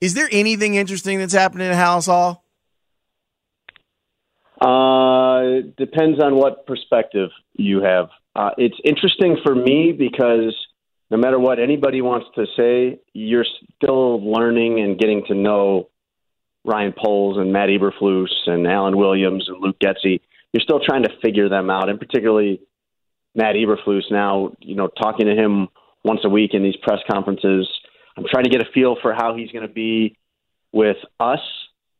Is 0.00 0.14
there 0.14 0.28
anything 0.32 0.74
interesting 0.74 1.18
that's 1.18 1.34
happening 1.34 1.68
in 1.68 1.74
Halas 1.74 2.06
Hall? 2.06 2.44
Uh, 4.60 5.66
depends 5.76 6.22
on 6.22 6.36
what 6.36 6.66
perspective 6.66 7.30
you 7.54 7.82
have. 7.82 8.08
Uh, 8.34 8.50
it's 8.58 8.76
interesting 8.84 9.38
for 9.42 9.54
me 9.54 9.92
because 9.92 10.54
no 11.10 11.16
matter 11.16 11.38
what 11.38 11.58
anybody 11.58 12.00
wants 12.02 12.26
to 12.36 12.46
say, 12.56 13.00
you're 13.12 13.46
still 13.76 14.22
learning 14.24 14.80
and 14.80 14.98
getting 14.98 15.24
to 15.26 15.34
know 15.34 15.88
Ryan 16.64 16.94
Poles 16.96 17.38
and 17.38 17.52
Matt 17.52 17.68
Eberflus 17.68 18.28
and 18.46 18.66
Alan 18.66 18.96
Williams 18.96 19.48
and 19.48 19.60
Luke 19.60 19.76
Getsy. 19.80 20.20
You're 20.52 20.62
still 20.62 20.80
trying 20.80 21.04
to 21.04 21.10
figure 21.22 21.48
them 21.48 21.70
out, 21.70 21.88
and 21.88 21.98
particularly 21.98 22.60
Matt 23.34 23.54
Eberflus. 23.54 24.10
Now, 24.10 24.52
you 24.60 24.74
know, 24.74 24.88
talking 24.88 25.26
to 25.26 25.34
him 25.34 25.68
once 26.04 26.20
a 26.24 26.28
week 26.28 26.54
in 26.54 26.62
these 26.62 26.76
press 26.76 27.00
conferences, 27.10 27.68
I'm 28.16 28.24
trying 28.30 28.44
to 28.44 28.50
get 28.50 28.60
a 28.60 28.70
feel 28.72 28.96
for 29.00 29.14
how 29.14 29.36
he's 29.36 29.50
going 29.50 29.66
to 29.66 29.72
be 29.72 30.16
with 30.72 30.96
us, 31.18 31.40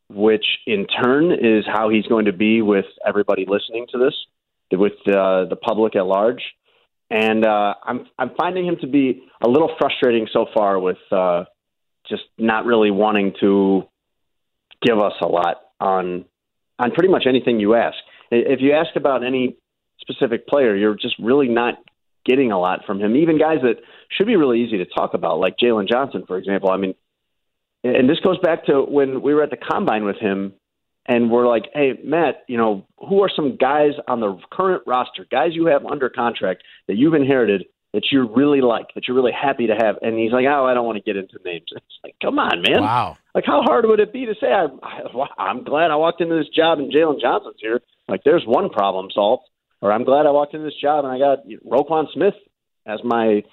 which 0.09 0.45
in 0.65 0.87
turn 0.87 1.31
is 1.31 1.65
how 1.65 1.89
he's 1.89 2.05
going 2.05 2.25
to 2.25 2.33
be 2.33 2.61
with 2.61 2.85
everybody 3.05 3.45
listening 3.47 3.87
to 3.91 3.97
this, 3.97 4.13
with 4.71 4.93
uh, 5.07 5.45
the 5.45 5.57
public 5.61 5.95
at 5.95 6.05
large 6.05 6.41
and 7.11 7.45
uh, 7.45 7.73
I'm 7.83 8.07
I'm 8.17 8.31
finding 8.39 8.65
him 8.65 8.77
to 8.79 8.87
be 8.87 9.23
a 9.43 9.49
little 9.49 9.69
frustrating 9.77 10.27
so 10.31 10.45
far 10.53 10.79
with 10.79 10.97
uh, 11.11 11.43
just 12.07 12.23
not 12.37 12.65
really 12.65 12.89
wanting 12.89 13.33
to 13.41 13.83
give 14.81 14.97
us 14.97 15.13
a 15.21 15.27
lot 15.27 15.57
on 15.79 16.25
on 16.79 16.91
pretty 16.91 17.09
much 17.09 17.25
anything 17.27 17.59
you 17.59 17.75
ask. 17.75 17.97
If 18.31 18.61
you 18.61 18.71
ask 18.71 18.95
about 18.95 19.25
any 19.25 19.57
specific 19.99 20.47
player, 20.47 20.73
you're 20.73 20.95
just 20.95 21.15
really 21.19 21.49
not 21.49 21.75
getting 22.25 22.51
a 22.51 22.59
lot 22.59 22.85
from 22.85 22.99
him. 22.99 23.15
Even 23.15 23.37
guys 23.37 23.59
that 23.63 23.77
should 24.09 24.27
be 24.27 24.35
really 24.35 24.61
easy 24.61 24.77
to 24.77 24.85
talk 24.85 25.13
about, 25.13 25.39
like 25.39 25.55
Jaylon 25.57 25.89
Johnson, 25.89 26.23
for 26.27 26.37
example. 26.37 26.69
I 26.71 26.77
mean, 26.77 26.95
and 27.83 28.09
this 28.09 28.19
goes 28.19 28.37
back 28.39 28.65
to 28.65 28.81
when 28.81 29.21
we 29.21 29.33
were 29.33 29.43
at 29.43 29.49
the 29.49 29.57
combine 29.57 30.05
with 30.05 30.17
him 30.17 30.53
and 31.07 31.31
we're 31.31 31.47
like, 31.47 31.63
hey, 31.73 31.93
Matt, 32.03 32.43
you 32.47 32.57
know, 32.57 32.85
who 32.97 33.23
are 33.23 33.31
some 33.35 33.57
guys 33.57 33.91
on 34.07 34.19
the 34.19 34.37
current 34.51 34.83
roster, 34.85 35.25
guys 35.29 35.49
you 35.53 35.65
have 35.67 35.85
under 35.85 36.09
contract 36.09 36.63
that 36.87 36.95
you've 36.95 37.15
inherited 37.15 37.65
that 37.93 38.03
you 38.11 38.31
really 38.33 38.61
like, 38.61 38.85
that 38.95 39.07
you're 39.07 39.17
really 39.17 39.33
happy 39.33 39.67
to 39.67 39.73
have? 39.73 39.95
And 40.01 40.17
he's 40.17 40.31
like, 40.31 40.45
oh, 40.47 40.65
I 40.65 40.73
don't 40.73 40.85
want 40.85 40.97
to 40.97 41.03
get 41.03 41.17
into 41.17 41.37
names. 41.43 41.65
It's 41.75 41.99
like, 42.03 42.15
come 42.21 42.39
on, 42.39 42.61
man. 42.61 42.81
Wow. 42.81 43.17
Like, 43.35 43.45
how 43.45 43.61
hard 43.61 43.85
would 43.85 43.99
it 43.99 44.11
be 44.13 44.25
to 44.25 44.33
say, 44.39 44.47
I, 44.47 44.67
I, 44.81 45.27
I'm 45.37 45.63
glad 45.63 45.91
I 45.91 45.95
walked 45.95 46.21
into 46.21 46.35
this 46.35 46.49
job 46.55 46.79
and 46.79 46.91
Jaylon 46.91 47.19
Johnson's 47.19 47.57
here? 47.59 47.81
Like, 48.07 48.21
there's 48.23 48.43
one 48.45 48.69
problem 48.69 49.09
solved. 49.13 49.43
Or 49.81 49.91
I'm 49.91 50.03
glad 50.03 50.25
I 50.25 50.31
walked 50.31 50.53
into 50.53 50.65
this 50.65 50.79
job 50.79 51.05
and 51.05 51.13
I 51.13 51.19
got 51.19 51.39
Roquan 51.65 52.05
Smith 52.13 52.35
as 52.85 52.99
my 53.03 53.43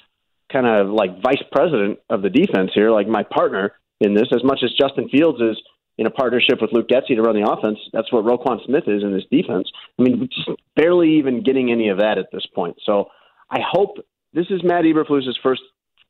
kind 0.52 0.66
of 0.66 0.88
like 0.88 1.22
vice 1.22 1.42
president 1.52 1.98
of 2.08 2.22
the 2.22 2.30
defense 2.30 2.70
here, 2.74 2.90
like 2.90 3.06
my 3.06 3.22
partner 3.22 3.72
in 4.00 4.14
this, 4.14 4.28
as 4.32 4.44
much 4.44 4.60
as 4.62 4.70
Justin 4.72 5.08
Fields 5.08 5.40
is– 5.40 5.60
in 5.98 6.06
a 6.06 6.10
partnership 6.10 6.62
with 6.62 6.70
Luke 6.72 6.88
Getsy 6.88 7.16
to 7.16 7.22
run 7.22 7.34
the 7.34 7.50
offense. 7.50 7.78
That's 7.92 8.10
what 8.12 8.24
Roquan 8.24 8.64
Smith 8.64 8.84
is 8.86 9.02
in 9.02 9.12
this 9.12 9.24
defense. 9.30 9.68
I 9.98 10.02
mean, 10.02 10.28
just 10.32 10.48
barely 10.76 11.18
even 11.18 11.42
getting 11.42 11.72
any 11.72 11.88
of 11.88 11.98
that 11.98 12.18
at 12.18 12.28
this 12.32 12.46
point. 12.54 12.76
So 12.86 13.10
I 13.50 13.58
hope 13.68 13.98
this 14.32 14.46
is 14.48 14.62
Matt 14.62 14.84
Eberflus's 14.84 15.38
first 15.42 15.62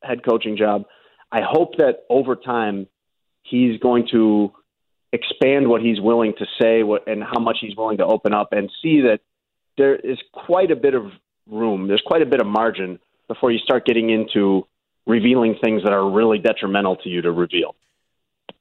head 0.03 0.23
coaching 0.23 0.55
job. 0.55 0.83
I 1.31 1.41
hope 1.41 1.77
that 1.77 2.03
over 2.09 2.35
time 2.35 2.87
he's 3.41 3.79
going 3.79 4.07
to 4.11 4.53
expand 5.11 5.67
what 5.67 5.81
he's 5.81 5.99
willing 5.99 6.33
to 6.37 6.45
say 6.61 6.83
what, 6.83 7.07
and 7.07 7.23
how 7.23 7.39
much 7.39 7.57
he's 7.59 7.75
willing 7.75 7.97
to 7.97 8.05
open 8.05 8.31
up 8.31 8.49
and 8.51 8.71
see 8.83 9.01
that 9.01 9.21
there 9.79 9.95
is 9.95 10.19
quite 10.33 10.69
a 10.69 10.75
bit 10.75 10.93
of 10.93 11.05
room. 11.47 11.87
There's 11.87 12.03
quite 12.05 12.21
a 12.21 12.25
bit 12.25 12.41
of 12.41 12.47
margin 12.47 12.99
before 13.27 13.49
you 13.49 13.59
start 13.59 13.85
getting 13.85 14.09
into 14.09 14.67
revealing 15.07 15.55
things 15.63 15.83
that 15.83 15.93
are 15.93 16.07
really 16.07 16.37
detrimental 16.37 16.97
to 16.97 17.09
you 17.09 17.21
to 17.23 17.31
reveal. 17.31 17.75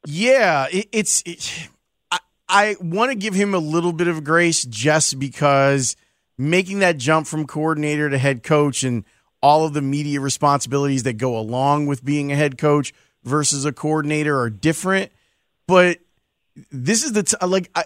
Yeah, 0.07 0.69
it, 0.73 0.89
it's. 0.93 1.23
It, 1.27 1.69
I, 2.11 2.19
I 2.49 2.77
want 2.81 3.11
to 3.11 3.17
give 3.17 3.35
him 3.35 3.53
a 3.53 3.59
little 3.59 3.93
bit 3.93 4.09
of 4.09 4.25
grace 4.25 4.65
just 4.65 5.19
because 5.19 5.97
making 6.39 6.79
that 6.79 6.97
jump 6.97 7.27
from 7.27 7.47
coordinator 7.47 8.09
to 8.09 8.17
head 8.17 8.43
coach 8.43 8.85
and 8.85 9.05
all 9.43 9.67
of 9.67 9.75
the 9.75 9.83
media 9.83 10.21
responsibilities 10.21 11.03
that 11.03 11.15
go 11.15 11.37
along 11.37 11.87
with 11.87 12.05
being 12.05 12.31
a 12.33 12.37
head 12.37 12.57
coach 12.57 12.95
versus 13.25 13.65
a 13.65 13.73
coordinator 13.73 14.39
are 14.39 14.51
different. 14.51 15.11
But 15.67 15.99
this 16.71 17.05
is 17.05 17.13
the 17.13 17.25
t- 17.25 17.37
like 17.45 17.71
I, 17.75 17.85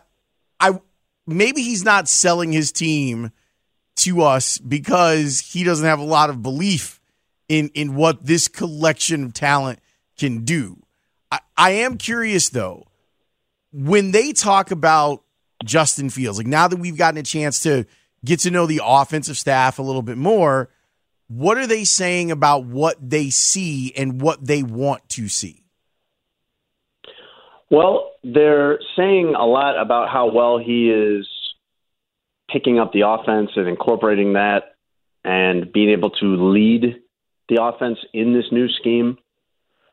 I 0.60 0.80
maybe 1.26 1.62
he's 1.62 1.84
not 1.84 2.08
selling 2.08 2.52
his 2.52 2.72
team 2.72 3.30
to 3.96 4.22
us 4.22 4.58
because 4.58 5.40
he 5.40 5.64
doesn't 5.64 5.86
have 5.86 6.00
a 6.00 6.04
lot 6.04 6.30
of 6.30 6.42
belief 6.42 7.00
in 7.48 7.68
in 7.74 7.94
what 7.94 8.24
this 8.24 8.48
collection 8.48 9.24
of 9.24 9.32
talent 9.32 9.78
can 10.18 10.44
do. 10.44 10.82
I, 11.30 11.40
I 11.56 11.70
am 11.70 11.98
curious 11.98 12.50
though, 12.50 12.86
when 13.72 14.12
they 14.12 14.32
talk 14.32 14.70
about 14.70 15.22
Justin 15.64 16.10
Fields, 16.10 16.38
like 16.38 16.46
now 16.46 16.68
that 16.68 16.78
we've 16.78 16.96
gotten 16.96 17.18
a 17.18 17.22
chance 17.22 17.60
to 17.60 17.86
get 18.24 18.40
to 18.40 18.50
know 18.50 18.66
the 18.66 18.80
offensive 18.84 19.36
staff 19.36 19.78
a 19.78 19.82
little 19.82 20.02
bit 20.02 20.16
more, 20.16 20.70
what 21.28 21.58
are 21.58 21.66
they 21.66 21.84
saying 21.84 22.30
about 22.30 22.66
what 22.66 22.96
they 23.00 23.30
see 23.30 23.92
and 23.96 24.20
what 24.20 24.44
they 24.44 24.62
want 24.62 25.08
to 25.10 25.28
see? 25.28 25.64
Well, 27.70 28.11
they're 28.24 28.78
saying 28.96 29.34
a 29.36 29.44
lot 29.44 29.80
about 29.80 30.08
how 30.08 30.30
well 30.30 30.58
he 30.58 30.90
is 30.90 31.28
picking 32.50 32.78
up 32.78 32.92
the 32.92 33.06
offense 33.06 33.50
and 33.56 33.68
incorporating 33.68 34.34
that 34.34 34.74
and 35.24 35.72
being 35.72 35.90
able 35.90 36.10
to 36.10 36.50
lead 36.52 37.02
the 37.48 37.62
offense 37.62 37.98
in 38.12 38.32
this 38.32 38.46
new 38.52 38.68
scheme. 38.68 39.18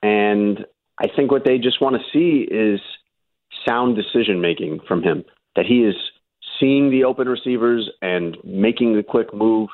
And 0.01 0.65
I 0.99 1.07
think 1.15 1.31
what 1.31 1.45
they 1.45 1.57
just 1.57 1.81
want 1.81 1.95
to 1.95 2.01
see 2.13 2.47
is 2.49 2.79
sound 3.67 3.95
decision 3.95 4.41
making 4.41 4.81
from 4.87 5.03
him. 5.03 5.25
That 5.55 5.65
he 5.65 5.83
is 5.83 5.95
seeing 6.59 6.89
the 6.89 7.05
open 7.05 7.27
receivers 7.27 7.89
and 8.01 8.37
making 8.43 8.95
the 8.95 9.03
quick 9.03 9.33
move 9.33 9.69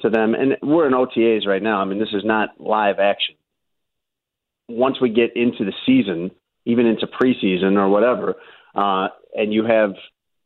to 0.00 0.10
them. 0.10 0.34
And 0.34 0.56
we're 0.62 0.86
in 0.86 0.92
OTAs 0.92 1.46
right 1.46 1.62
now. 1.62 1.80
I 1.80 1.84
mean, 1.84 1.98
this 1.98 2.12
is 2.12 2.24
not 2.24 2.60
live 2.60 2.98
action. 2.98 3.36
Once 4.68 5.00
we 5.00 5.10
get 5.10 5.36
into 5.36 5.64
the 5.64 5.72
season, 5.86 6.30
even 6.64 6.86
into 6.86 7.06
preseason 7.06 7.76
or 7.76 7.88
whatever, 7.88 8.36
uh, 8.74 9.08
and 9.34 9.52
you 9.52 9.64
have 9.64 9.94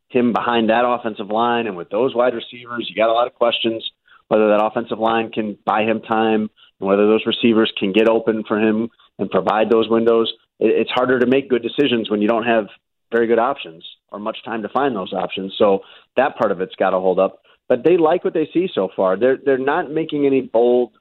him 0.08 0.32
behind 0.32 0.70
that 0.70 0.84
offensive 0.86 1.28
line 1.28 1.66
and 1.66 1.76
with 1.76 1.90
those 1.90 2.14
wide 2.14 2.34
receivers, 2.34 2.86
you 2.88 2.94
got 2.94 3.10
a 3.10 3.12
lot 3.12 3.26
of 3.26 3.34
questions 3.34 3.84
whether 4.28 4.48
that 4.48 4.64
offensive 4.64 4.98
line 4.98 5.30
can 5.30 5.56
buy 5.64 5.82
him 5.82 6.00
time 6.00 6.50
and 6.80 6.88
whether 6.88 7.06
those 7.06 7.24
receivers 7.26 7.72
can 7.78 7.92
get 7.92 8.08
open 8.08 8.42
for 8.46 8.58
him 8.58 8.88
and 9.18 9.30
provide 9.30 9.70
those 9.70 9.88
windows. 9.88 10.32
it's 10.58 10.90
harder 10.90 11.18
to 11.18 11.26
make 11.26 11.50
good 11.50 11.62
decisions 11.62 12.10
when 12.10 12.22
you 12.22 12.28
don't 12.28 12.44
have 12.44 12.66
very 13.12 13.26
good 13.26 13.38
options 13.38 13.84
or 14.10 14.18
much 14.18 14.38
time 14.44 14.62
to 14.62 14.68
find 14.68 14.96
those 14.96 15.12
options. 15.12 15.54
So 15.58 15.80
that 16.16 16.36
part 16.36 16.50
of 16.50 16.60
it's 16.60 16.74
got 16.76 16.90
to 16.90 16.98
hold 16.98 17.18
up. 17.18 17.42
But 17.68 17.84
they 17.84 17.96
like 17.96 18.24
what 18.24 18.34
they 18.34 18.48
see 18.52 18.68
so 18.72 18.88
far. 18.94 19.16
They're 19.16 19.38
they're 19.44 19.58
not 19.58 19.90
making 19.90 20.24
any 20.24 20.40
bold 20.40 20.92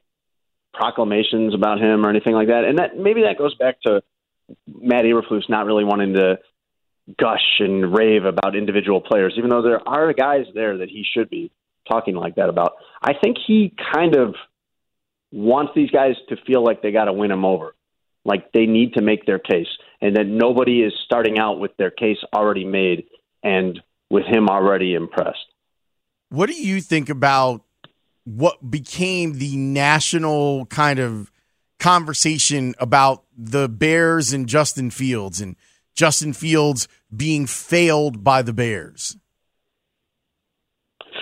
proclamations 0.74 1.54
about 1.54 1.80
him 1.80 2.06
or 2.06 2.10
anything 2.10 2.34
like 2.34 2.48
that. 2.48 2.64
And 2.66 2.80
that 2.80 2.98
maybe 2.98 3.22
that 3.22 3.38
goes 3.38 3.56
back 3.56 3.82
to 3.82 4.02
Matt 4.68 5.06
Eberflus 5.06 5.50
not 5.50 5.66
really 5.66 5.84
wanting 5.84 6.14
to 6.14 6.40
gush 7.18 7.60
and 7.60 7.96
rave 7.96 8.26
about 8.26 8.56
individual 8.56 9.02
players, 9.02 9.36
even 9.38 9.50
though 9.50 9.62
there 9.62 9.88
are 9.88 10.14
guys 10.14 10.46
there 10.54 10.80
that 10.80 10.90
he 10.90 11.04
should 11.14 11.30
be 11.30 11.52
talking 11.88 12.16
like 12.16 12.36
that 12.36 12.50
about. 12.50 12.74
I 13.02 13.14
think 13.14 13.38
he 13.46 13.74
kind 13.94 14.16
of 14.16 14.36
wants 15.32 15.74
these 15.76 15.92
guys 15.92 16.16
to 16.30 16.38
feel 16.48 16.64
like 16.64 16.82
they 16.82 16.92
got 16.92 17.06
to 17.06 17.14
win 17.14 17.32
him 17.32 17.46
over, 17.46 17.76
like 18.24 18.52
they 18.54 18.66
need 18.66 18.94
to 18.94 19.02
make 19.02 19.26
their 19.26 19.40
case, 19.40 19.68
and 20.02 20.16
that 20.16 20.26
nobody 20.26 20.82
is 20.82 20.94
starting 21.06 21.38
out 21.38 21.60
with 21.60 21.76
their 21.78 21.92
case 21.92 22.18
already 22.34 22.66
made 22.66 23.06
and 23.44 23.80
with 24.10 24.26
him 24.26 24.48
already 24.50 24.94
impressed. 24.94 25.46
What 26.30 26.50
do 26.50 26.54
you 26.54 26.82
think 26.82 27.10
about 27.10 27.64
what 28.24 28.72
became 28.72 29.34
the 29.34 29.56
national 29.56 30.66
kind 30.68 31.00
of 31.00 31.32
conversation 31.86 32.74
about 32.80 33.24
the 33.38 33.70
Bears 33.70 34.34
and 34.34 34.48
Justin 34.48 34.90
Fields 34.90 35.40
and 35.40 35.56
Justin 35.94 36.34
Fields 36.34 36.88
being 37.16 37.46
failed 37.46 38.24
by 38.24 38.42
the 38.42 38.54
Bears? 38.54 39.16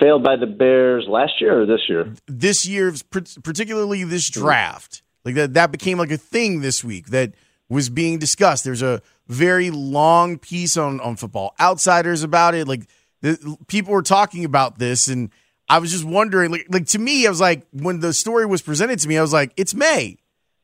Failed 0.00 0.24
by 0.24 0.36
the 0.36 0.46
Bears 0.46 1.04
last 1.06 1.34
year 1.38 1.60
or 1.60 1.66
this 1.66 1.82
year? 1.86 2.14
This 2.26 2.66
year, 2.66 2.94
particularly 3.10 4.04
this 4.04 4.30
draft. 4.30 5.02
Like 5.26 5.34
that, 5.34 5.52
that 5.52 5.70
became 5.70 5.98
like 5.98 6.10
a 6.10 6.16
thing 6.16 6.62
this 6.62 6.82
week 6.82 7.08
that 7.08 7.34
was 7.68 7.90
being 7.90 8.18
discussed. 8.18 8.64
There's 8.64 8.82
a 8.82 9.02
very 9.28 9.70
long 9.70 10.38
piece 10.38 10.78
on 10.78 10.98
on 11.00 11.16
Football 11.16 11.54
Outsiders 11.60 12.22
about 12.22 12.54
it. 12.54 12.66
Like 12.66 12.88
the, 13.20 13.58
people 13.66 13.92
were 13.92 14.02
talking 14.02 14.46
about 14.46 14.78
this, 14.78 15.08
and 15.08 15.30
I 15.68 15.78
was 15.78 15.92
just 15.92 16.04
wondering. 16.04 16.50
Like, 16.50 16.66
like 16.70 16.86
to 16.86 16.98
me, 16.98 17.26
I 17.26 17.30
was 17.30 17.40
like, 17.40 17.66
when 17.70 18.00
the 18.00 18.14
story 18.14 18.46
was 18.46 18.62
presented 18.62 18.98
to 19.00 19.08
me, 19.08 19.18
I 19.18 19.22
was 19.22 19.32
like, 19.32 19.52
it's 19.56 19.74
May. 19.74 20.18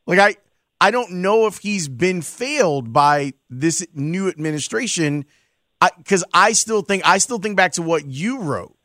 Like 0.05 0.19
I 0.19 0.35
I 0.81 0.89
don't 0.89 1.11
know 1.11 1.45
if 1.45 1.59
he's 1.59 1.87
been 1.87 2.23
failed 2.23 2.91
by 2.91 3.33
this 3.51 3.85
new 3.93 4.27
administration 4.27 5.25
because 5.97 6.23
I, 6.33 6.53
still 6.53 6.81
think 6.81 7.07
I 7.07 7.19
still 7.19 7.37
think 7.37 7.55
back 7.55 7.73
to 7.73 7.83
what 7.83 8.05
you 8.05 8.41
wrote, 8.41 8.75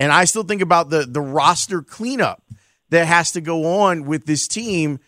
and 0.00 0.10
I 0.10 0.24
still 0.24 0.44
think 0.44 0.62
about 0.62 0.88
the 0.88 1.04
the 1.06 1.20
roster 1.20 1.82
cleanup 1.82 2.42
that 2.88 3.06
has 3.06 3.32
to 3.32 3.40
go 3.40 3.80
on 3.82 4.04
with 4.04 4.24
this 4.24 4.48
team. 4.48 4.98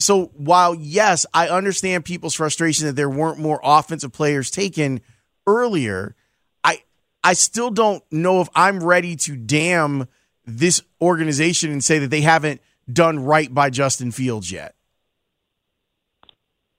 So 0.00 0.32
while 0.34 0.74
yes, 0.74 1.26
I 1.32 1.48
understand 1.48 2.04
people's 2.04 2.34
frustration 2.34 2.86
that 2.86 2.96
there 2.96 3.10
weren't 3.10 3.38
more 3.38 3.60
offensive 3.62 4.12
players 4.12 4.50
taken 4.50 5.00
earlier, 5.46 6.16
I 6.64 6.82
I 7.22 7.34
still 7.34 7.70
don't 7.70 8.02
know 8.10 8.40
if 8.40 8.48
I'm 8.54 8.82
ready 8.82 9.14
to 9.16 9.36
damn 9.36 10.08
this 10.44 10.82
organization 11.00 11.70
and 11.70 11.82
say 11.82 12.00
that 12.00 12.10
they 12.10 12.20
haven't 12.20 12.60
done 12.92 13.20
right 13.20 13.52
by 13.52 13.70
Justin 13.70 14.10
Fields 14.10 14.50
yet. 14.50 14.74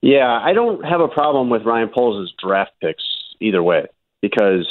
Yeah, 0.05 0.39
I 0.39 0.53
don't 0.53 0.85
have 0.85 1.01
a 1.01 1.07
problem 1.07 1.49
with 1.49 1.63
Ryan 1.63 1.89
Poles' 1.89 2.31
draft 2.39 2.73
picks 2.79 3.03
either 3.41 3.63
way 3.63 3.87
because 4.21 4.67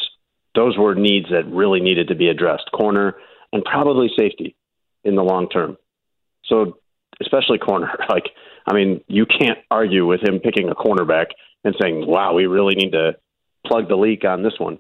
those 0.55 0.79
were 0.79 0.95
needs 0.95 1.27
that 1.31 1.45
really 1.51 1.81
needed 1.81 2.07
to 2.07 2.15
be 2.15 2.29
addressed 2.29 2.71
corner 2.71 3.17
and 3.53 3.65
probably 3.65 4.13
safety 4.17 4.55
in 5.03 5.17
the 5.17 5.25
long 5.25 5.49
term. 5.49 5.77
So, 6.45 6.79
especially 7.21 7.59
corner. 7.59 7.91
Like, 8.09 8.27
I 8.65 8.75
mean, 8.75 9.01
you 9.09 9.27
can't 9.27 9.59
argue 9.73 10.07
with 10.07 10.21
him 10.23 10.39
picking 10.39 10.69
a 10.69 10.75
cornerback 10.77 11.27
and 11.65 11.75
saying, 11.83 12.07
wow, 12.07 12.33
we 12.35 12.47
really 12.47 12.77
need 12.77 12.93
to 12.93 13.17
plug 13.67 13.89
the 13.89 13.97
leak 13.97 14.25
on 14.25 14.45
this 14.45 14.55
one. 14.59 14.79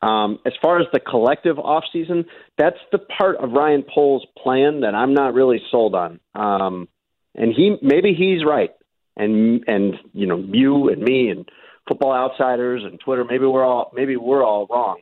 Um, 0.00 0.38
as 0.46 0.54
far 0.62 0.80
as 0.80 0.86
the 0.94 1.00
collective 1.00 1.56
offseason, 1.56 2.24
that's 2.56 2.80
the 2.90 2.98
part 2.98 3.36
of 3.36 3.52
Ryan 3.52 3.84
Poles' 3.86 4.24
plan 4.42 4.80
that 4.80 4.94
I'm 4.94 5.12
not 5.12 5.34
really 5.34 5.60
sold 5.70 5.94
on. 5.94 6.20
Um, 6.34 6.88
and 7.34 7.52
he 7.54 7.76
maybe 7.82 8.14
he's 8.14 8.46
right 8.46 8.70
and 9.16 9.64
and 9.66 9.94
you 10.12 10.26
know 10.26 10.38
you 10.38 10.88
and 10.88 11.02
me 11.02 11.30
and 11.30 11.48
football 11.88 12.12
outsiders 12.12 12.82
and 12.84 12.98
Twitter 13.00 13.24
maybe 13.24 13.46
we're 13.46 13.64
all 13.64 13.92
maybe 13.94 14.16
we're 14.16 14.44
all 14.44 14.66
wrong. 14.70 15.00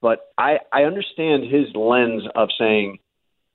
But 0.00 0.32
I 0.36 0.58
I 0.72 0.82
understand 0.84 1.44
his 1.44 1.74
lens 1.74 2.24
of 2.34 2.48
saying 2.58 2.98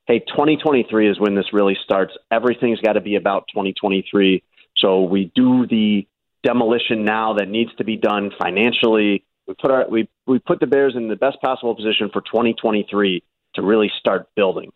hey 0.08 0.20
2023 0.20 1.10
is 1.10 1.20
when 1.20 1.36
this 1.36 1.54
really 1.54 1.78
starts. 1.84 2.14
Everything's 2.32 2.80
got 2.80 2.94
to 2.94 3.02
be 3.02 3.16
about 3.16 3.48
2023 3.54 4.44
so 4.80 5.04
we 5.04 5.32
do 5.36 5.66
the 5.68 6.08
demolition 6.44 7.04
now 7.04 7.34
that 7.34 7.48
needs 7.48 7.72
to 7.78 7.84
be 7.84 7.98
done 7.98 8.32
financially. 8.42 9.24
We 9.48 9.54
put 9.60 9.72
our 9.72 9.86
we 9.90 10.10
we 10.26 10.40
put 10.40 10.60
the 10.60 10.68
bears 10.68 10.94
in 10.96 11.08
the 11.08 11.16
best 11.16 11.42
possible 11.42 11.76
position 11.76 12.10
for 12.12 12.22
2023 12.22 13.24
to 13.56 13.62
really 13.62 13.92
start 14.00 14.28
building. 14.36 14.72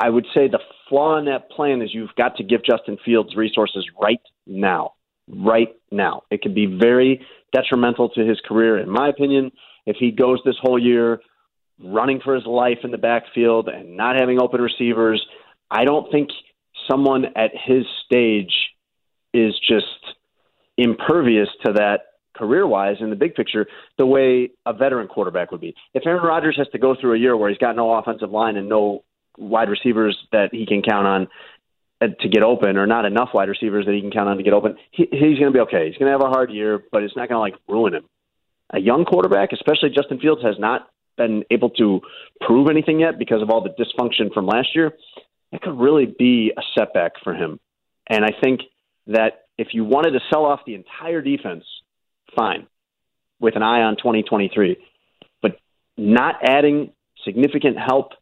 I 0.00 0.08
would 0.08 0.26
say 0.32 0.46
the 0.46 0.60
flaw 0.88 1.18
in 1.18 1.24
that 1.24 1.50
plan 1.50 1.82
is 1.82 1.92
you've 1.92 2.14
got 2.16 2.36
to 2.36 2.44
give 2.44 2.64
Justin 2.64 2.98
Fields 3.04 3.34
resources 3.36 3.84
right 4.00 4.20
now. 4.48 4.94
Right 5.28 5.68
now. 5.90 6.22
It 6.30 6.42
could 6.42 6.54
be 6.54 6.66
very 6.66 7.26
detrimental 7.52 8.08
to 8.10 8.26
his 8.26 8.40
career, 8.46 8.78
in 8.78 8.90
my 8.90 9.08
opinion, 9.08 9.52
if 9.86 9.96
he 9.98 10.10
goes 10.10 10.40
this 10.44 10.56
whole 10.60 10.78
year 10.78 11.20
running 11.82 12.20
for 12.22 12.34
his 12.34 12.46
life 12.46 12.78
in 12.82 12.90
the 12.90 12.98
backfield 12.98 13.68
and 13.68 13.96
not 13.96 14.16
having 14.18 14.40
open 14.40 14.60
receivers. 14.60 15.24
I 15.70 15.84
don't 15.84 16.10
think 16.10 16.30
someone 16.90 17.26
at 17.36 17.52
his 17.52 17.84
stage 18.04 18.52
is 19.32 19.54
just 19.68 19.86
impervious 20.76 21.48
to 21.66 21.72
that 21.74 22.00
career 22.36 22.66
wise 22.66 22.96
in 23.00 23.10
the 23.10 23.16
big 23.16 23.34
picture 23.34 23.66
the 23.98 24.06
way 24.06 24.50
a 24.64 24.72
veteran 24.72 25.08
quarterback 25.08 25.50
would 25.50 25.60
be. 25.60 25.74
If 25.92 26.06
Aaron 26.06 26.22
Rodgers 26.22 26.56
has 26.56 26.68
to 26.68 26.78
go 26.78 26.94
through 26.98 27.14
a 27.14 27.18
year 27.18 27.36
where 27.36 27.48
he's 27.48 27.58
got 27.58 27.76
no 27.76 27.92
offensive 27.92 28.30
line 28.30 28.56
and 28.56 28.68
no 28.68 29.04
wide 29.36 29.68
receivers 29.68 30.16
that 30.32 30.48
he 30.52 30.66
can 30.66 30.82
count 30.82 31.06
on 31.06 31.28
Uh, 32.00 32.06
to 32.20 32.28
get 32.28 32.44
open, 32.44 32.76
or 32.76 32.86
not 32.86 33.04
enough 33.04 33.30
wide 33.34 33.48
receivers 33.48 33.84
that 33.86 33.92
he 33.92 34.00
can 34.00 34.12
count 34.12 34.28
on 34.28 34.36
to 34.36 34.42
get 34.44 34.52
open, 34.52 34.76
he, 34.92 35.08
he's 35.10 35.38
going 35.38 35.46
to 35.46 35.50
be 35.52 35.58
okay. 35.58 35.88
He's 35.88 35.98
going 35.98 36.06
to 36.06 36.12
have 36.12 36.22
a 36.22 36.30
hard 36.30 36.52
year, 36.52 36.80
but 36.92 37.02
it's 37.02 37.16
not 37.16 37.28
going 37.28 37.36
to 37.36 37.40
like 37.40 37.60
ruin 37.68 37.94
him. 37.94 38.04
A 38.70 38.78
young 38.78 39.04
quarterback, 39.04 39.52
especially 39.52 39.90
Justin 39.90 40.20
Fields, 40.20 40.42
has 40.44 40.54
not 40.60 40.88
been 41.16 41.42
able 41.50 41.70
to 41.70 42.00
prove 42.40 42.68
anything 42.70 43.00
yet 43.00 43.18
because 43.18 43.42
of 43.42 43.50
all 43.50 43.62
the 43.62 43.70
dysfunction 43.70 44.32
from 44.32 44.46
last 44.46 44.76
year. 44.76 44.92
It 45.50 45.60
could 45.60 45.76
really 45.76 46.06
be 46.06 46.52
a 46.56 46.62
setback 46.78 47.14
for 47.24 47.34
him. 47.34 47.58
And 48.08 48.24
I 48.24 48.30
think 48.40 48.60
that 49.08 49.46
if 49.56 49.68
you 49.72 49.84
wanted 49.84 50.12
to 50.12 50.20
sell 50.32 50.44
off 50.44 50.60
the 50.66 50.74
entire 50.74 51.20
defense, 51.20 51.64
fine, 52.36 52.68
with 53.40 53.56
an 53.56 53.62
eye 53.64 53.82
on 53.82 53.96
2023. 53.96 54.76
But 55.42 55.58
not 55.96 56.36
adding 56.44 56.92
significant 57.24 57.76
help 57.76 58.12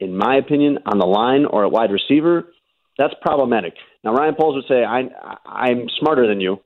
in 0.00 0.16
my 0.16 0.36
opinion, 0.36 0.78
on 0.86 0.98
the 0.98 1.06
line 1.06 1.44
or 1.44 1.64
at 1.64 1.72
wide 1.72 1.90
receiver, 1.90 2.52
that's 2.98 3.14
problematic. 3.22 3.74
Now, 4.04 4.14
Ryan 4.14 4.34
Poles 4.38 4.56
would 4.56 4.64
say, 4.68 4.84
I, 4.84 5.08
I'm 5.46 5.88
smarter 6.00 6.26
than 6.26 6.40
you. 6.40 6.60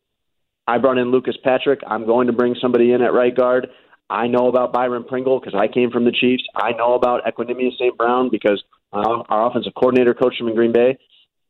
I 0.66 0.78
brought 0.78 0.98
in 0.98 1.10
Lucas 1.10 1.36
Patrick. 1.42 1.80
I'm 1.86 2.06
going 2.06 2.28
to 2.28 2.32
bring 2.32 2.56
somebody 2.60 2.92
in 2.92 3.02
at 3.02 3.12
right 3.12 3.36
guard. 3.36 3.68
I 4.08 4.26
know 4.26 4.48
about 4.48 4.72
Byron 4.72 5.04
Pringle 5.04 5.40
because 5.40 5.54
I 5.58 5.72
came 5.72 5.90
from 5.90 6.04
the 6.04 6.12
Chiefs. 6.12 6.44
I 6.54 6.72
know 6.72 6.94
about 6.94 7.24
Equanimeous 7.24 7.74
St. 7.74 7.96
Brown 7.96 8.28
because 8.30 8.62
uh, 8.92 9.22
our 9.28 9.50
offensive 9.50 9.72
coordinator 9.74 10.14
coached 10.14 10.40
him 10.40 10.48
in 10.48 10.54
Green 10.54 10.72
Bay. 10.72 10.98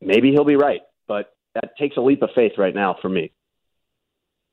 Maybe 0.01 0.31
he'll 0.31 0.45
be 0.45 0.55
right, 0.55 0.81
but 1.07 1.35
that 1.55 1.77
takes 1.77 1.97
a 1.97 2.01
leap 2.01 2.21
of 2.21 2.29
faith 2.35 2.53
right 2.57 2.73
now 2.73 2.95
for 3.01 3.09
me. 3.09 3.31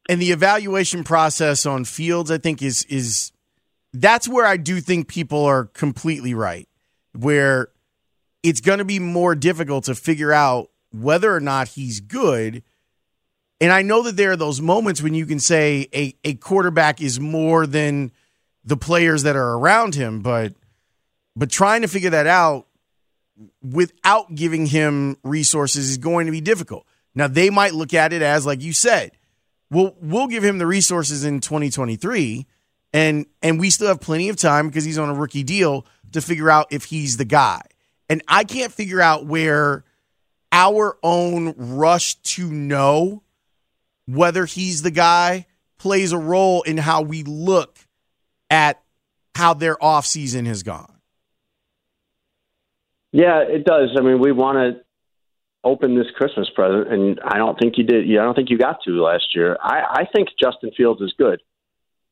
And 0.09 0.21
the 0.21 0.33
evaluation 0.33 1.05
process 1.05 1.67
on 1.67 1.85
Fields, 1.85 2.31
I 2.31 2.39
think, 2.39 2.63
is 2.63 2.85
is 2.85 3.33
that's 3.93 4.29
where 4.29 4.47
I 4.47 4.57
do 4.57 4.81
think 4.81 5.09
people 5.09 5.45
are 5.45 5.67
completely 5.67 6.35
right 6.35 6.69
where 7.13 7.69
it's 8.43 8.61
going 8.61 8.79
to 8.79 8.85
be 8.85 8.99
more 8.99 9.35
difficult 9.35 9.85
to 9.85 9.95
figure 9.95 10.33
out 10.33 10.71
whether 10.93 11.35
or 11.35 11.41
not 11.41 11.69
he's 11.69 12.01
good. 12.01 12.63
And 13.61 13.73
I 13.73 13.83
know 13.83 14.03
that 14.05 14.17
there 14.17 14.33
are 14.33 14.37
those 14.37 14.61
moments 14.61 15.03
when 15.03 15.15
you 15.15 15.27
can 15.27 15.39
say 15.39 15.89
a, 15.95 16.15
a 16.25 16.35
quarterback 16.35 17.01
is 17.01 17.21
more 17.21 17.67
than 17.67 18.13
the 18.65 18.77
players 18.77 19.23
that 19.25 19.37
are 19.37 19.55
around 19.55 19.95
him, 19.95 20.21
but 20.21 20.55
but 21.37 21.51
trying 21.51 21.83
to 21.83 21.89
figure 21.89 22.11
that 22.11 22.27
out 22.27 22.67
without 23.63 24.35
giving 24.35 24.67
him 24.67 25.17
resources 25.23 25.89
is 25.89 25.99
going 25.99 26.27
to 26.27 26.33
be 26.33 26.41
difficult. 26.41 26.87
Now 27.15 27.29
they 27.29 27.51
might 27.51 27.75
look 27.75 27.95
at 27.95 28.13
it 28.13 28.23
as 28.23 28.47
like 28.47 28.63
you 28.63 28.73
said, 28.73 29.13
we'll 29.71 29.95
we'll 30.01 30.27
give 30.27 30.45
him 30.45 30.59
the 30.59 30.67
resources 30.67 31.25
in 31.25 31.41
2023 31.41 32.47
and 32.93 33.27
and 33.43 33.61
we 33.61 33.71
still 33.71 33.89
have 33.89 34.01
plenty 34.01 34.29
of 34.29 34.37
time 34.37 34.69
because 34.69 34.85
he's 34.85 34.99
on 34.99 35.09
a 35.09 35.15
rookie 35.15 35.43
deal 35.43 35.87
to 36.13 36.21
figure 36.21 36.51
out 36.51 36.67
if 36.71 36.85
he's 36.85 37.17
the 37.17 37.25
guy. 37.25 37.63
And 38.11 38.23
I 38.27 38.43
can't 38.43 38.73
figure 38.73 39.01
out 39.01 39.25
where 39.25 39.85
our 40.51 40.99
own 41.01 41.55
rush 41.57 42.17
to 42.17 42.51
know 42.51 43.23
whether 44.07 44.47
he's 44.47 44.83
the 44.83 44.91
guy 44.91 45.47
plays 45.79 46.11
a 46.11 46.19
role 46.19 46.63
in 46.63 46.77
how 46.77 47.03
we 47.03 47.23
look 47.23 47.79
at 48.51 48.83
how 49.37 49.55
their 49.55 49.77
offseason 49.77 50.47
has 50.47 50.65
gone. 50.65 50.93
Yeah, 53.13 53.43
it 53.43 53.65
does. 53.65 53.91
I 53.97 54.03
mean, 54.03 54.19
we 54.19 54.33
want 54.33 54.59
to 54.59 54.83
open 55.63 55.97
this 55.97 56.11
Christmas 56.17 56.51
present, 56.53 56.93
and 56.93 57.21
I 57.25 57.39
don't 57.39 57.59
think 57.61 57.79
you 57.79 57.85
did. 57.85 58.11
I 58.11 58.25
don't 58.25 58.35
think 58.35 58.51
you 58.51 58.59
got 58.59 58.79
to 58.87 58.91
last 59.03 59.37
year. 59.37 59.57
I, 59.63 59.83
I 60.01 60.05
think 60.13 60.31
Justin 60.41 60.73
Fields 60.77 61.01
is 61.01 61.15
good, 61.17 61.41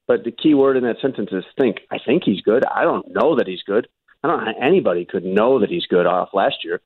but 0.07 0.23
the 0.23 0.31
key 0.31 0.55
word 0.55 0.77
in 0.77 0.85
that 0.85 1.01
sentence 1.03 1.31
is 1.33 1.45
think. 1.61 1.79
I 1.91 1.99
think 1.99 2.23
he's 2.25 2.41
good. 2.41 2.65
I 2.65 2.85
don't 2.85 3.13
know 3.13 3.35
that 3.37 3.49
he's 3.49 3.63
good. 3.67 3.89
I 4.23 4.29
don't 4.29 4.39
know 4.39 4.53
how 4.53 4.67
anybody 4.67 5.05
could 5.05 5.25
know 5.25 5.61
that 5.61 5.71
he's 5.71 5.87
good 5.87 6.07
off 6.07 6.31
last 6.33 6.65
year, 6.65 6.81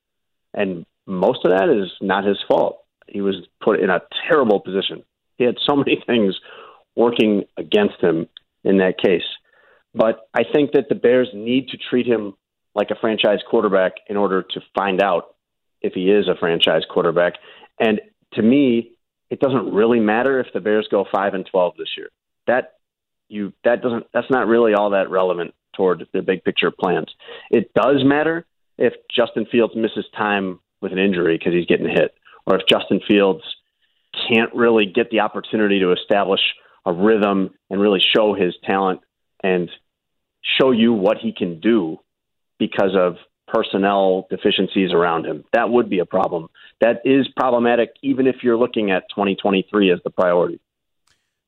and 0.52 0.84
most 1.06 1.44
of 1.44 1.52
that 1.52 1.68
is 1.68 1.90
not 2.00 2.24
his 2.24 2.38
fault. 2.46 2.84
He 3.08 3.20
was 3.20 3.36
put 3.62 3.80
in 3.80 3.90
a 3.90 4.02
terrible 4.28 4.60
position. 4.60 5.04
He 5.38 5.44
had 5.44 5.56
so 5.66 5.76
many 5.76 6.02
things 6.06 6.38
working 6.94 7.44
against 7.56 8.00
him 8.00 8.28
in 8.64 8.78
that 8.78 8.98
case. 8.98 9.24
But 9.94 10.28
I 10.34 10.42
think 10.50 10.72
that 10.72 10.88
the 10.88 10.94
Bears 10.94 11.28
need 11.34 11.68
to 11.68 11.78
treat 11.78 12.06
him 12.06 12.34
like 12.74 12.90
a 12.90 12.94
franchise 13.00 13.40
quarterback 13.48 13.92
in 14.08 14.16
order 14.16 14.42
to 14.42 14.60
find 14.74 15.02
out 15.02 15.34
if 15.82 15.92
he 15.94 16.10
is 16.10 16.28
a 16.28 16.36
franchise 16.38 16.82
quarterback. 16.88 17.34
And 17.78 18.00
to 18.34 18.42
me, 18.42 18.92
it 19.30 19.40
doesn't 19.40 19.72
really 19.72 20.00
matter 20.00 20.40
if 20.40 20.46
the 20.54 20.60
Bears 20.60 20.88
go 20.90 21.04
five 21.14 21.34
and 21.34 21.46
twelve 21.50 21.74
this 21.76 21.88
year. 21.96 22.08
That 22.46 22.74
you 23.28 23.52
that 23.64 23.82
doesn't 23.82 24.06
that's 24.12 24.30
not 24.30 24.46
really 24.46 24.74
all 24.74 24.90
that 24.90 25.10
relevant 25.10 25.54
toward 25.74 26.06
the 26.12 26.22
big 26.22 26.44
picture 26.44 26.70
plans. 26.70 27.08
It 27.50 27.72
does 27.74 28.04
matter 28.04 28.46
if 28.78 28.94
Justin 29.14 29.46
Fields 29.50 29.74
misses 29.76 30.06
time 30.16 30.60
with 30.80 30.92
an 30.92 30.98
injury 30.98 31.38
because 31.38 31.52
he's 31.52 31.66
getting 31.66 31.88
hit, 31.88 32.14
or 32.46 32.56
if 32.56 32.62
Justin 32.68 33.00
Fields 33.08 33.42
can't 34.28 34.54
really 34.54 34.86
get 34.86 35.10
the 35.10 35.20
opportunity 35.20 35.80
to 35.80 35.92
establish 35.92 36.40
a 36.84 36.92
rhythm 36.92 37.50
and 37.70 37.80
really 37.80 38.00
show 38.14 38.34
his 38.34 38.54
talent 38.64 39.00
and 39.42 39.70
show 40.60 40.70
you 40.70 40.92
what 40.92 41.18
he 41.18 41.32
can 41.32 41.60
do 41.60 41.98
because 42.58 42.96
of 42.98 43.16
personnel 43.46 44.26
deficiencies 44.30 44.92
around 44.92 45.26
him. 45.26 45.44
That 45.52 45.70
would 45.70 45.90
be 45.90 45.98
a 45.98 46.06
problem. 46.06 46.48
That 46.80 47.02
is 47.04 47.28
problematic, 47.36 47.90
even 48.02 48.26
if 48.26 48.36
you're 48.42 48.56
looking 48.56 48.90
at 48.90 49.04
2023 49.10 49.92
as 49.92 49.98
the 50.04 50.10
priority. 50.10 50.60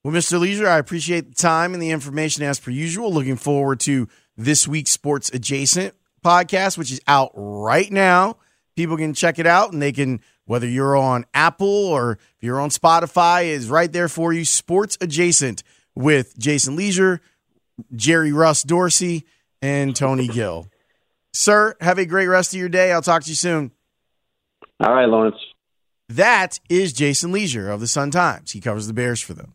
Well, 0.04 0.12
Mr. 0.12 0.38
Lieser, 0.38 0.68
I 0.68 0.76
appreciate 0.76 1.30
the 1.30 1.34
time 1.34 1.73
and 1.73 1.82
the 1.82 1.90
information 1.90 2.44
as 2.44 2.61
per 2.61 2.70
usual. 2.70 3.11
Looking 3.11 3.37
forward 3.37 3.80
to 3.80 4.06
this 4.37 4.68
week's 4.68 4.90
Sports 4.90 5.30
Adjacent 5.32 5.94
podcast, 6.23 6.76
which 6.76 6.92
is 6.92 7.00
out 7.08 7.30
right 7.34 7.90
now. 7.90 8.37
People 8.76 8.99
can 8.99 9.14
check 9.14 9.38
it 9.38 9.46
out 9.46 9.73
and 9.73 9.80
they 9.80 9.92
can, 9.92 10.20
whether 10.44 10.68
you're 10.68 10.94
on 10.94 11.25
Apple 11.32 11.87
or 11.87 12.12
if 12.12 12.42
you're 12.42 12.61
on 12.61 12.68
Spotify, 12.68 13.46
is 13.46 13.70
right 13.70 13.90
there 13.90 14.11
for 14.11 14.34
you. 14.34 14.44
Sports 14.44 14.99
Adjacent 15.00 15.62
with 15.94 16.38
Jason 16.38 16.76
Lieser, 16.76 17.23
Jerry 17.96 18.32
Russ 18.32 18.62
Dorsey, 18.62 19.25
and 19.62 19.96
Tony 19.96 20.28
Gill. 20.28 20.68
Sir, 21.32 21.76
have 21.80 21.99
a 21.99 22.04
great 22.04 22.26
rest 22.26 22.52
of 22.52 22.61
your 22.61 22.68
day. 22.68 22.92
I'll 22.92 23.00
talk 23.00 23.23
to 23.23 23.30
you 23.30 23.37
soon. 23.37 23.70
All 24.80 24.92
right, 24.94 25.08
Laurence. 25.08 25.37
That 26.11 26.61
is 26.68 26.92
Jason 26.92 27.32
Lieser 27.32 27.70
of 27.70 27.80
the 27.80 27.87
Sun 27.87 28.11
Times. 28.11 28.52
He 28.52 28.61
covers 28.61 28.87
the 28.87 28.92
Bears 28.92 29.23
for 29.23 29.32
them. 29.32 29.54